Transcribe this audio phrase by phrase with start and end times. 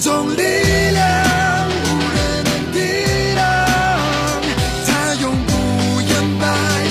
[0.00, 0.42] 一种力
[0.94, 1.86] 量，无
[2.16, 2.78] 人能抵
[3.36, 3.44] 挡，
[4.86, 6.46] 它永不言败，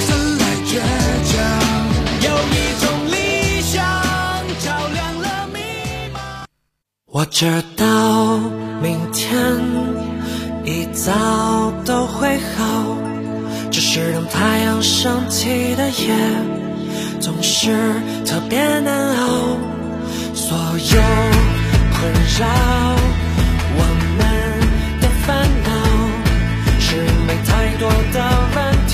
[0.06, 0.78] 生来倔
[1.26, 1.34] 强。
[2.22, 3.82] 有一种理想，
[4.64, 5.58] 照亮了迷
[6.14, 6.46] 茫。
[7.12, 8.38] 我知道
[8.80, 9.36] 明天
[10.64, 11.12] 一早
[11.84, 12.96] 都会好，
[13.72, 16.14] 只是等太阳升起的夜，
[17.20, 17.76] 总是
[18.24, 19.58] 特别难熬。
[20.36, 21.59] 所有。
[22.00, 22.48] 困扰
[23.76, 23.84] 我
[24.16, 24.20] 们
[25.02, 25.28] 的烦
[25.66, 25.70] 恼，
[26.80, 28.18] 是因为太多的
[28.56, 28.92] 问题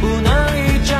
[0.00, 0.94] 不能一招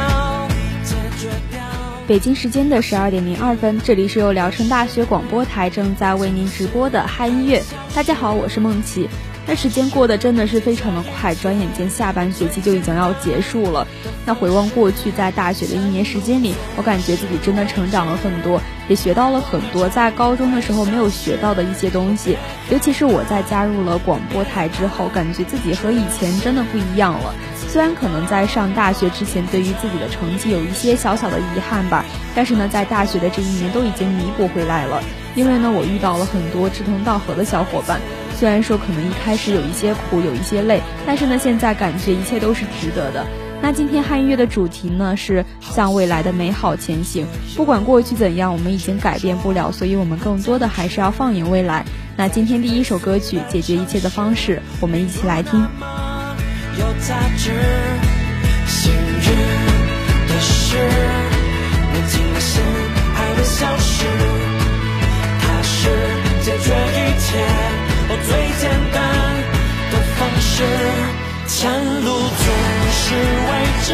[0.83, 1.61] 解决掉。
[2.09, 7.63] 北京时间的十二点零二分，这里是由聊城大学广播台正在为您直播的嗨音乐。
[7.95, 9.09] 大家好，我是梦琪。
[9.47, 13.87] 那时间过得真的是非常的快，转眼间下半学期就已经要结束了。
[14.27, 22.37] 那回望过去，在大学的一年时间里，我感觉自己真的成长了很多，也学到了很多在高中的时候没有学到的一些东西。
[22.73, 27.33] 尤其是我在加入了广播台之后，感觉自己和以前真的不一样了。
[27.69, 35.01] 虽然可能在上大学之前，对于自己的成绩有一些小小的遗憾吧，但是呢，在大学的这一年都已经弥补回来了。
[35.37, 38.01] 因为呢，我遇到了很多志同道合的小伙伴。
[38.37, 43.25] 虽然说可能一开始有一些苦，有一些累，但是呢，现在感觉一切都是值得的。
[43.63, 47.27] 那今天汉乐的主题呢是向未来的美好前行。
[47.55, 51.85] 不管过去怎样，我们已经改变不了，所以我们更多的还是要放眼未来。
[52.17, 55.61] 那今天第一首歌曲《解决一切的方式》，我们一起来听。
[56.79, 57.51] 有杂质，
[58.67, 59.25] 幸运
[60.27, 60.77] 的是，
[61.93, 62.63] 年轻的心
[63.15, 64.05] 还未消失，
[65.41, 65.89] 它是
[66.43, 67.39] 解决一切
[68.09, 69.01] 哦最简单
[69.93, 71.20] 的方式。
[71.61, 72.47] 前路总
[72.91, 73.51] 是未
[73.85, 73.93] 知，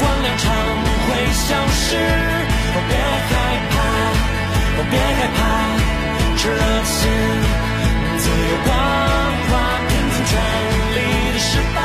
[0.00, 0.50] 光亮常
[1.06, 1.94] 会消失，
[2.74, 2.92] 哦别
[3.30, 3.32] 害
[3.70, 3.74] 怕，
[4.74, 5.38] 哦别害怕，
[6.36, 6.58] 炽热
[6.90, 7.06] 情，
[8.18, 8.68] 自由光
[9.46, 9.54] 华，
[9.86, 10.34] 拼尽全
[10.96, 10.98] 力
[11.30, 11.38] 的。
[11.38, 11.78] 失败，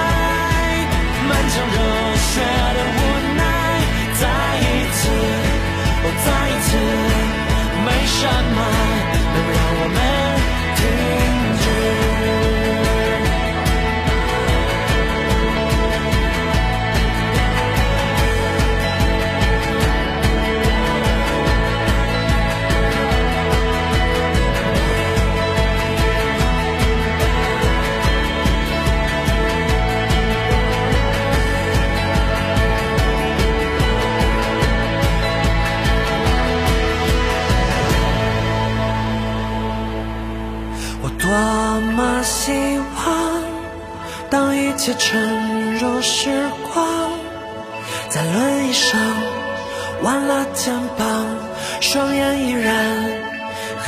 [1.29, 1.77] 满腔热
[2.17, 2.41] 血
[2.73, 2.97] 的无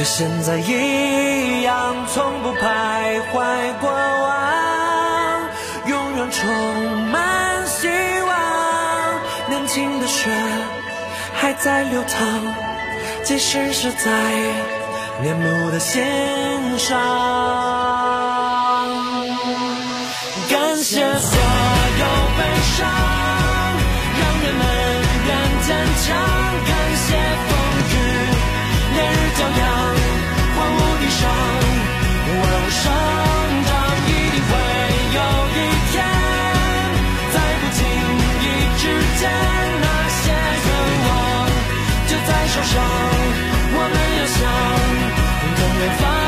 [0.01, 5.44] 和现在一样，从不徘徊过往，
[5.85, 7.88] 永远充满希
[8.25, 8.34] 望。
[9.47, 10.31] 年轻的血
[11.35, 12.41] 还在流淌，
[13.23, 14.09] 即使是在。
[15.22, 16.01] 面目的心
[16.79, 16.97] 上，
[20.50, 21.38] 感谢所
[22.00, 22.06] 有
[22.38, 22.41] 悲
[22.75, 22.89] 伤，
[24.18, 24.66] 让人们
[25.28, 25.29] 更
[25.62, 25.69] 坚
[26.01, 26.09] 强。
[42.73, 42.81] 上，
[43.73, 44.39] 我们要想。
[45.81, 46.20] 远方。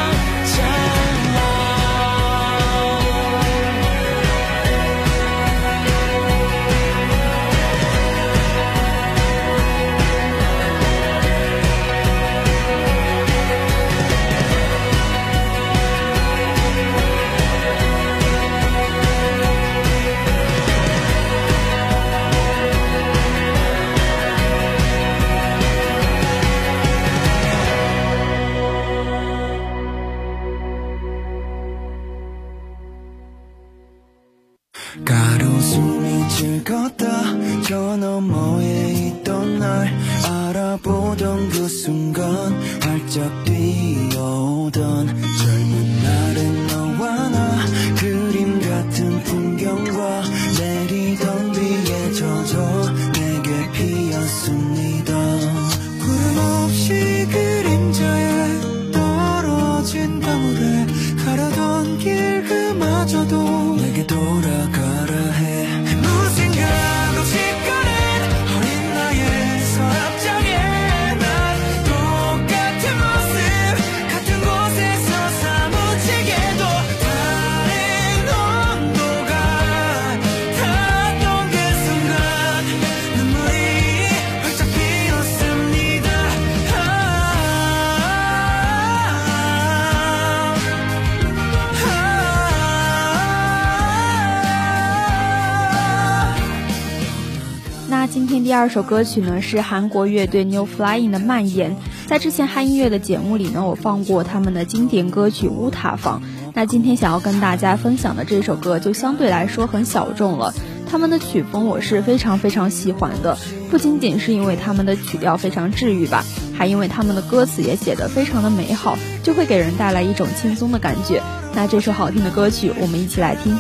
[98.64, 101.72] 二首歌曲呢是韩国乐队 New Flying 的《蔓延》。
[102.08, 106.22] 在之前嗨音乐的节目里呢，我放过他们的经典歌曲《乌塔房》。
[106.54, 110.54] 那今天想要跟大家分享的这首歌就相对来说很小众了。
[110.90, 113.38] 他们的曲风我是非常非常喜欢的，
[113.70, 116.24] 不仅仅是因为他们的曲调非常治愈吧，
[116.58, 121.22] 还因为他们的歌词也写得非常的美好，就会给人带来一种轻松的感觉。
[121.54, 123.58] 那这首好听的歌曲，我们一起来听。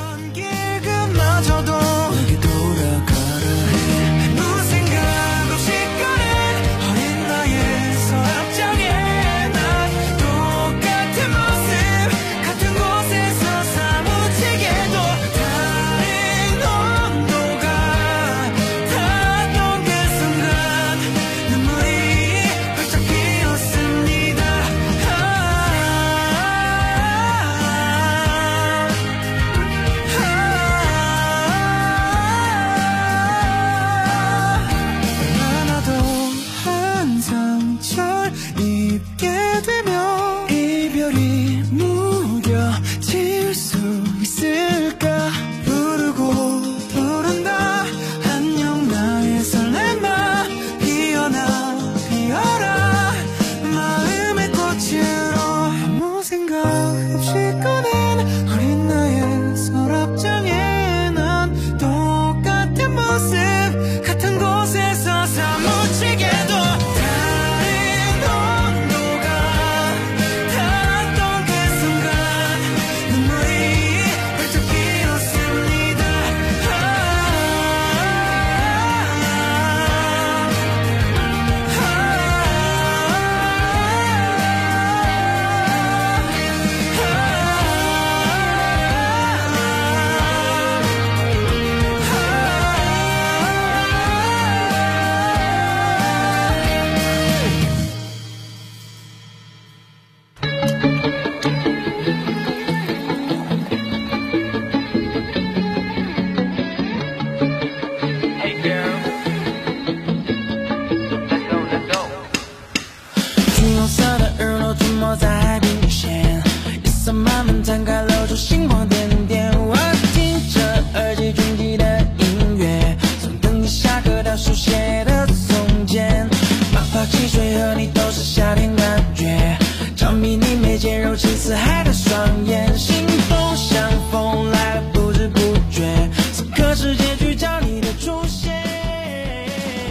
[117.73, 119.51] 慢慢摊开，露出星光点点。
[119.57, 119.75] 我
[120.13, 120.61] 听着
[120.93, 126.29] 耳机中记的音乐，从等你下课到书写的从前，
[126.71, 129.57] 哪怕汽水和你都是夏天感觉，
[129.95, 135.39] 着迷你眉间柔情似海的双眼，心动像风来了不知不
[135.71, 138.53] 觉，此刻世界去找你的出现。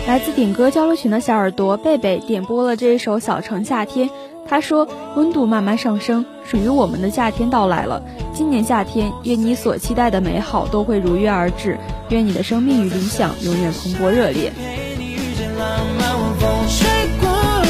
[0.06, 4.08] 来自点歌交流群的小耳朵贝贝点播了这一首《小城夏天》。
[4.44, 8.02] 他说：“温度慢慢上升，属于我们的夏天到来了。
[8.34, 11.78] 今年夏天，愿你所期待的美好都会如约而至，
[12.10, 15.66] 愿你的生命与理想永远蓬勃热烈。”陪你遇见浪
[15.98, 16.86] 漫晚风吹
[17.22, 17.64] 过耳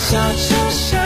[0.00, 0.99] 小城市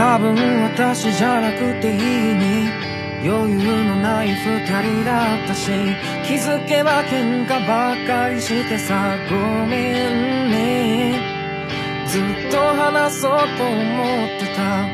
[0.00, 2.70] 多分私じゃなくていいに
[3.22, 5.70] 余裕のない二人だったし
[6.26, 11.20] 気づけば喧嘩ばっかりしてさごめんね。
[12.06, 14.86] ずっと話そうと思ってた。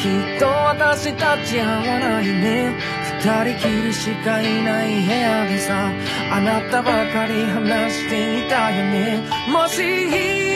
[0.00, 2.78] きっと私たち合わないね。
[3.18, 5.90] 二人きりしかいない部屋でさ
[6.30, 9.24] あなたばかり話していたよね。
[9.48, 10.51] もし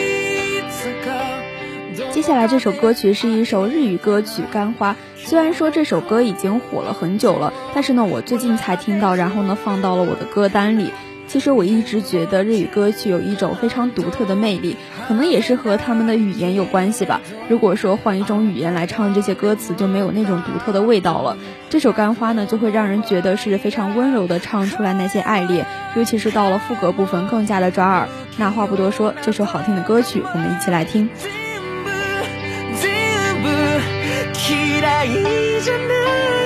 [2.17, 4.93] 接下来这首歌曲是一首日语歌曲《干花》。
[5.17, 10.89] 虽然说这首歌已经火了很久了，但是呢，我最近才听到，然后呢放到了我的歌单里。
[11.27, 17.21] 其实我一直觉得日语歌曲有一种非常独特的魅力，可能也是和他们的语言有关系吧。
[17.49, 21.37] 如果说换一种语言来唱这些歌词，就没有那种独特的味道了。
[21.69, 28.07] 这首《干花》呢，就会让人觉得是非常温柔的唱出来那些爱恋，尤其是到了副歌部分更加的抓耳。
[28.37, 31.07] 那话不多说，这首好听的歌曲，我们一起来听。
[35.05, 36.36] 一整夜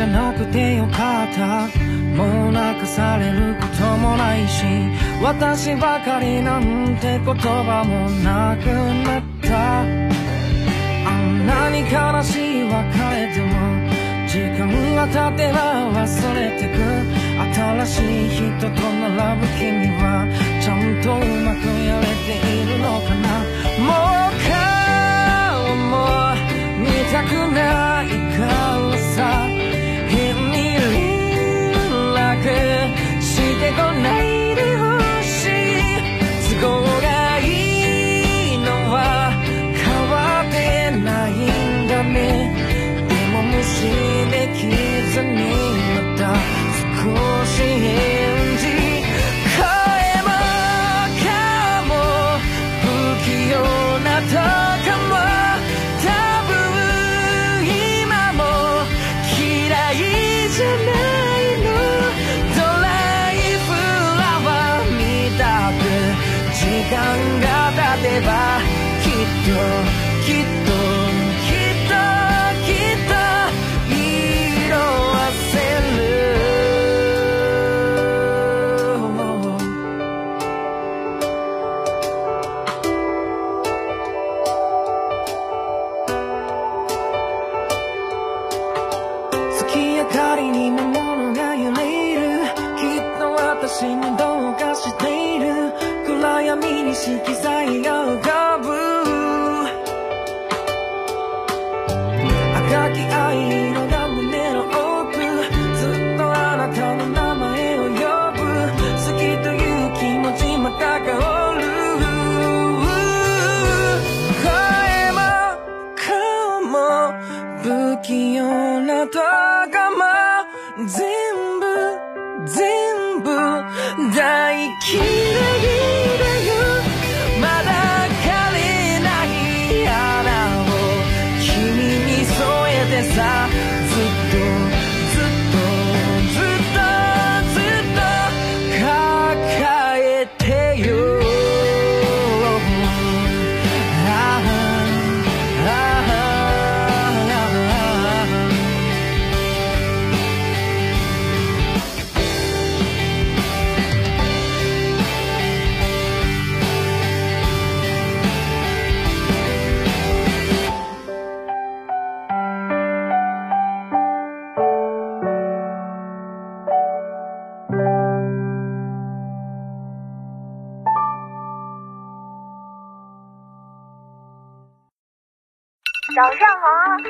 [0.00, 1.68] じゃなくてよかった。
[2.16, 4.64] もう泣かされることもないし
[5.22, 8.64] 私ばかりなんて言葉もなく
[9.04, 9.80] なった。
[9.82, 9.84] あ
[11.20, 12.72] んなに悲しい別
[13.12, 13.52] れでも
[14.26, 16.80] 時間が経てば忘れてく。
[17.52, 20.24] 新しい人と並ぶ君は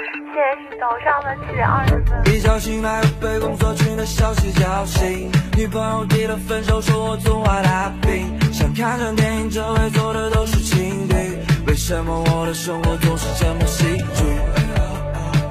[0.00, 2.35] 现在是早上的七点二十分。
[2.35, 8.38] 一觉醒来，被工作群的消息叫醒，女朋友提了分手，说我总爱大病。
[8.52, 14.25] 想看场电影，周围坐的都是情侣，为什么我的生活总是这么戏剧？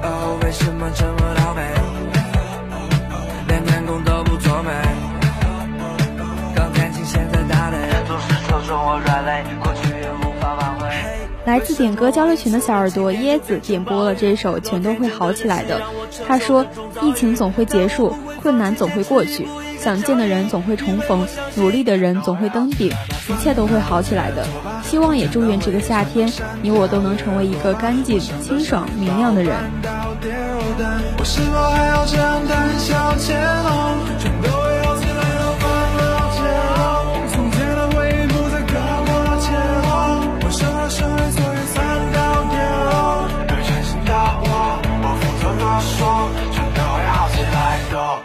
[0.02, 1.62] 哦，为什么这么倒霉？
[3.48, 4.70] 连天空都不作美。
[6.54, 7.76] 刚弹琴，现在打雷，
[8.06, 9.44] 总是戳中我软肋。
[11.50, 15.80] 来自点歌交流群的小耳朵椰子点播了这首《全都会好起来的》。
[16.24, 16.64] 他说
[17.02, 21.26] ：“疫情总会结束，困难总会过去，想见的人总会重逢，
[21.56, 22.92] 努力的人总会登顶，
[23.28, 24.46] 一切都会好起来的。
[24.84, 29.52] 希望也祝愿这个夏天，你我都能成为一个干净、清爽、明亮的人。”
[31.18, 33.18] 我是否还要这样胆小
[45.80, 48.18] 说，全都会好起来的。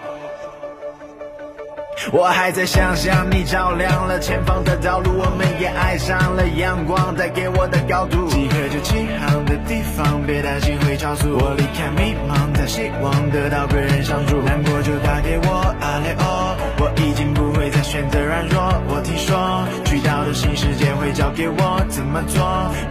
[2.11, 8.27] 我还在想象你照亮了前方的道路，我们也爱上了阳光带给我的高度。
[8.27, 11.35] 即刻就起航的地方，别担心会超速。
[11.35, 14.39] 我离开迷茫，在希望得到贵人相助。
[14.41, 17.44] 难过就打给我，阿雷哦，我已经不
[17.85, 18.59] 选择软弱。
[18.89, 22.41] 我听说去到的新世界会交给我怎么做。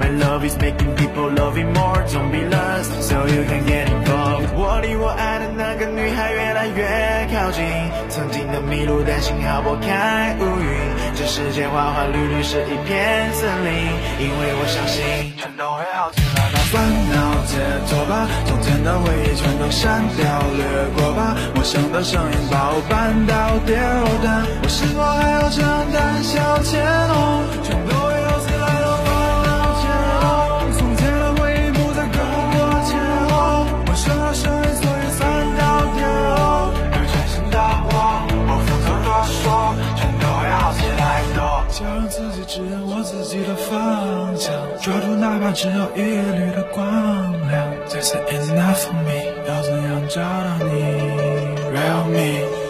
[0.00, 1.98] My love is making people love it more.
[2.06, 4.54] Don't be lost, so you can get involved.
[4.54, 7.64] 我离我爱的那个女孩越来越靠近，
[8.08, 11.14] 曾经的迷路，但幸好拨开乌云。
[11.16, 13.74] 这世界花花绿绿是一片森林，
[14.20, 16.43] 因为我相信全都会好起来。
[17.54, 21.36] 解脱吧，从前的回忆全都删掉掠过吧。
[21.54, 27.46] 陌生的声音把我绊倒跌落的，我是否还要这样胆小怯懦？
[27.62, 29.06] 全都会好起来的，忘
[29.46, 29.86] 了解
[30.18, 30.26] 后，
[30.74, 32.58] 从前的回忆不再跟我
[32.90, 32.98] 前
[33.30, 33.70] 后。
[33.86, 35.22] 我生而生为所以三
[35.54, 35.62] 到
[35.94, 36.02] 跌
[36.34, 37.94] 落，对全新的我，
[38.50, 41.38] 我负责的说，全都会好起来的。
[41.70, 44.50] 想让自己指引我自己的方向，
[44.82, 46.82] 抓住哪怕只有一缕的光
[47.94, 48.04] 亮。
[48.04, 50.72] This is enough for me，要怎样找到你
[51.72, 52.63] ？Real me。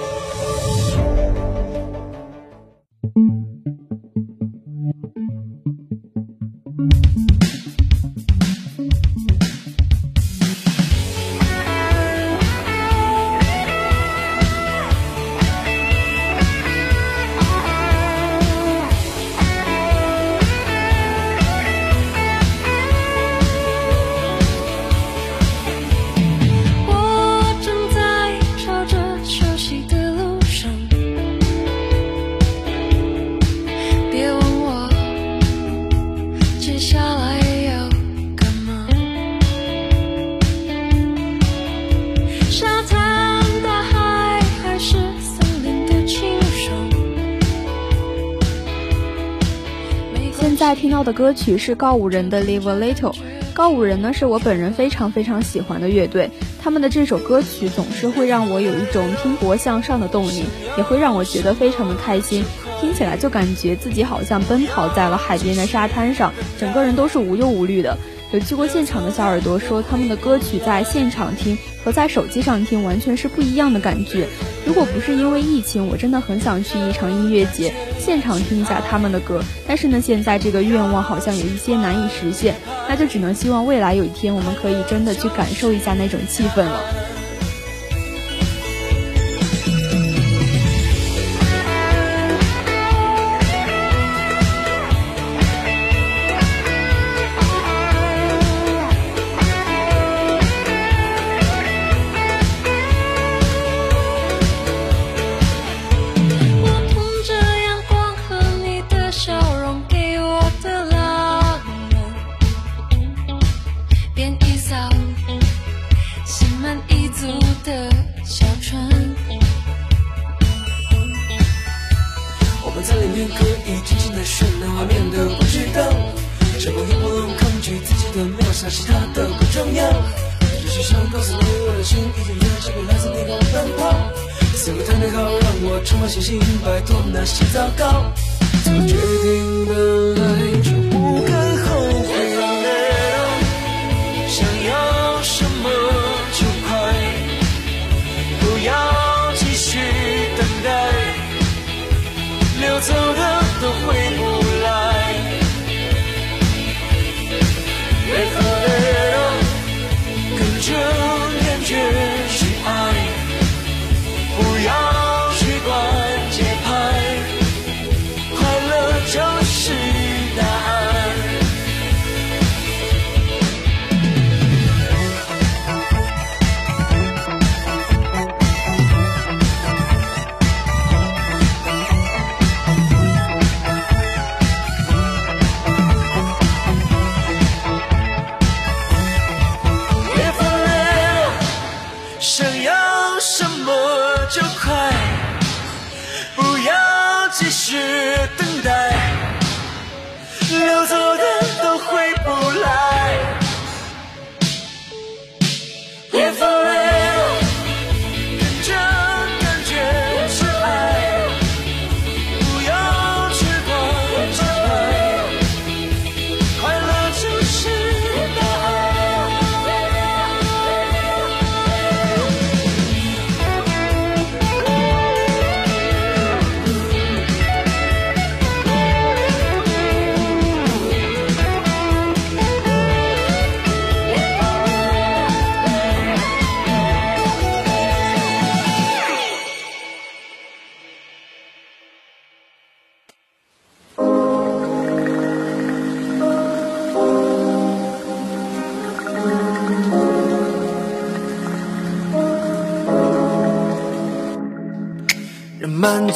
[50.84, 53.12] 听到的歌曲是告五人的《Live a Little》。
[53.54, 56.30] 告五人呢是我本人非常非常喜欢的乐队，
[56.62, 60.44] 他们的这首歌曲总是会让我有一种拼搏向上的动力，
[60.76, 62.44] 也会让我觉得非常的开心。
[62.82, 67.96] 听起来就感觉自己好像奔跑在了海边的沙滩上，整个人都是无忧无虑的。
[68.34, 74.26] 有去过现场的小耳朵说，他们的歌曲在现场听和在手机上听完全是不一样的感觉。
[74.66, 79.40] 如果不是因为疫情，我真的很想去一场音乐节，现场听一下他们的歌。
[79.68, 82.56] 但是呢，现在这个愿望好像有一些难以实现，
[82.88, 86.80] 那就只能希望未来有一天我们可以真的去感受一下那种气氛了。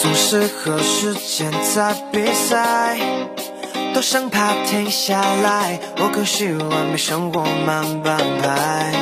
[0.01, 2.97] 总是和时间在比赛，
[3.93, 5.81] 都生怕停下来。
[5.99, 8.93] 我更希望被生活慢半拍。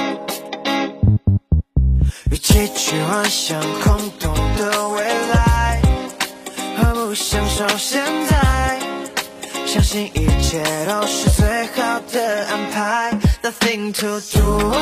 [2.31, 5.05] 与其去幻想空洞的未
[5.35, 5.83] 来，
[6.79, 8.79] 何不享受现在？
[9.67, 13.13] 相信一切都是最好的安排。
[13.43, 14.73] Nothing to do,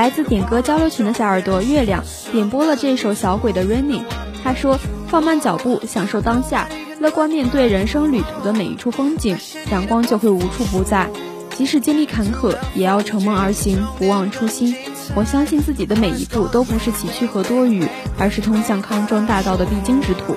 [0.00, 4.00] 来自点歌交流群的小耳朵月亮点播了这首小鬼的《Raining》，
[4.42, 9.36] 他说：“放慢脚步，享受当下，乐观面对人生旅途的每一处风景，
[9.70, 11.10] 阳光就会无处不在。
[11.54, 14.74] 即使经历坎坷，也要乘梦而行，不忘初心。
[15.14, 17.86] 我相信自己的每一步都不是崎岖和多余，
[18.18, 20.34] 而是通向康庄大道的必经之途。”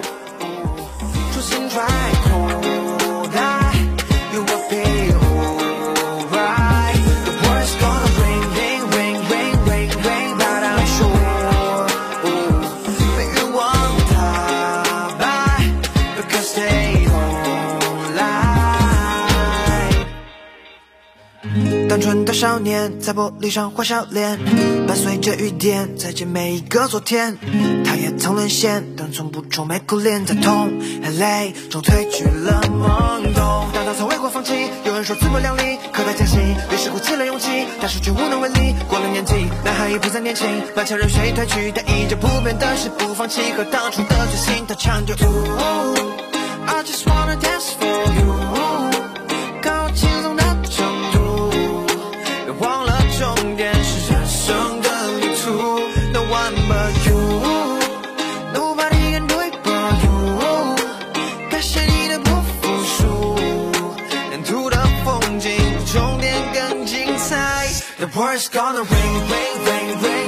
[22.33, 24.37] 少年在玻璃上画笑脸，
[24.87, 27.37] 伴随着雨点，再见每一个昨天。
[27.85, 33.67] 他也曾沦陷，但从不愁眉苦脸，在痛和泪中褪去了懵懂。
[33.73, 34.53] 但他从未过放弃。
[34.83, 38.73] 有人说自不量力，可他坚信，于是鼓起了勇气，但是却无能为力。
[38.89, 44.65] 过了年纪，男孩已不再年轻，满腔热血褪去，但依旧不变的是不放弃和当初的决心。
[44.67, 45.13] 他唱着。
[46.65, 48.72] I just wanna dance for you，
[68.03, 70.22] The worst gonna ring, ring, ring, ring.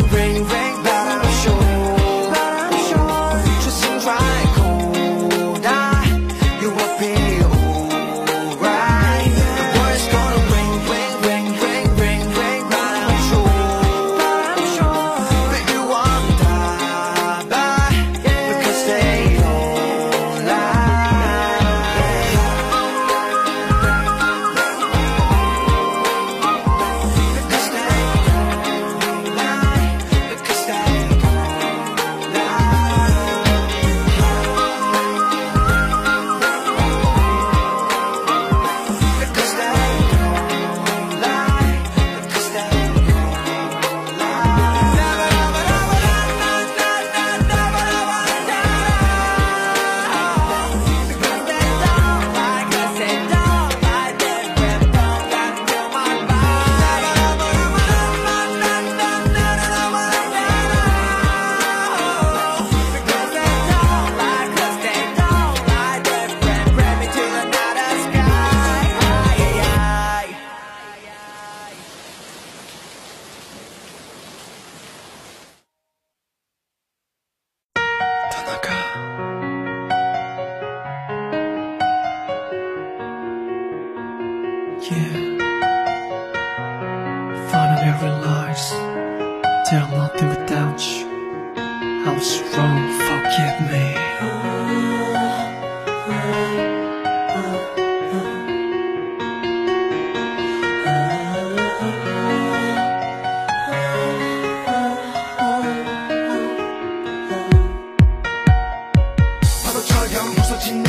[110.65, 110.83] 今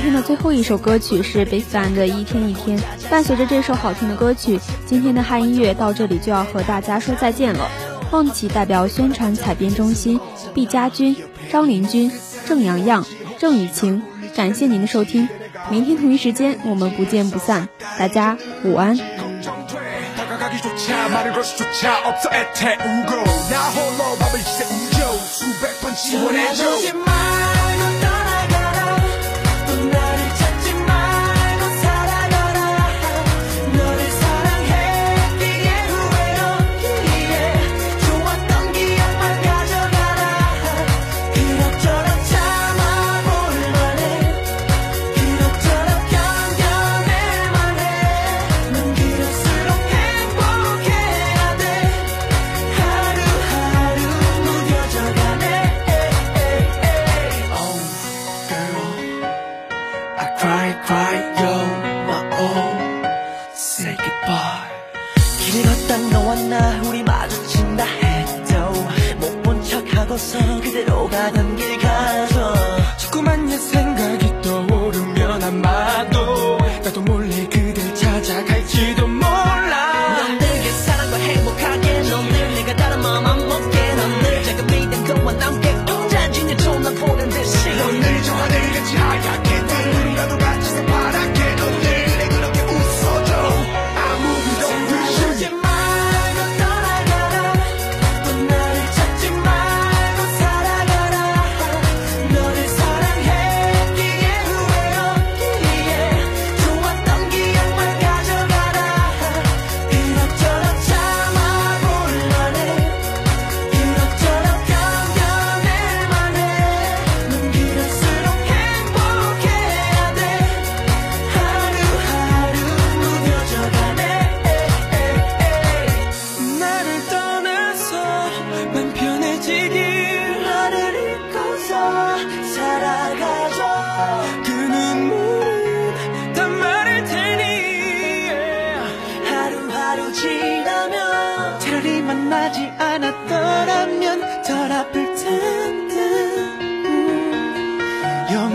[0.00, 2.80] 天的最后一首歌曲是 BTS 的一天一天。
[3.08, 7.70] 伴随着这首好听的歌曲，今天的汉音乐到这里就要和大家说再见了。
[8.10, 10.18] 梦起代表宣传采编中心，
[10.54, 11.14] 毕佳军、
[11.52, 12.10] 张林军。
[12.48, 13.04] 郑阳阳、
[13.38, 14.02] 郑雨晴，
[14.34, 15.28] 感谢您的收听，
[15.68, 18.98] 明天同一时间我们不见不散，大家午安。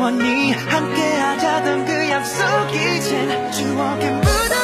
[0.04, 4.63] 영원히 함께하자던 그 약속이 제 추억에 묻어